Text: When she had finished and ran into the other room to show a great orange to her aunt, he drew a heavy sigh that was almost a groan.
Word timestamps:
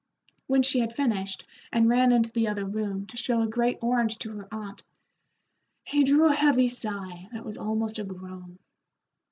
When 0.47 0.63
she 0.63 0.79
had 0.79 0.95
finished 0.95 1.45
and 1.71 1.87
ran 1.87 2.11
into 2.11 2.31
the 2.31 2.47
other 2.47 2.65
room 2.65 3.05
to 3.05 3.17
show 3.17 3.43
a 3.43 3.47
great 3.47 3.77
orange 3.83 4.17
to 4.17 4.31
her 4.31 4.47
aunt, 4.51 4.81
he 5.85 6.03
drew 6.03 6.27
a 6.27 6.33
heavy 6.35 6.69
sigh 6.69 7.29
that 7.33 7.45
was 7.45 7.55
almost 7.55 7.99
a 7.99 8.03
groan. 8.03 8.57